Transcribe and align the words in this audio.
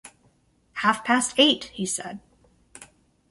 “Half-past 0.77 1.35
eight!” 1.37 1.65
he 1.65 1.85
said. 1.85 2.21